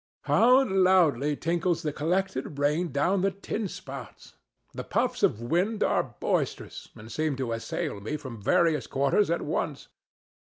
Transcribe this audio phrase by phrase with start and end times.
[0.23, 4.33] How loudly tinkles the collected rain down the tin spouts!
[4.73, 9.43] The puffs of wind are boisterous, and seem to assail me from various quarters at
[9.43, 9.89] once.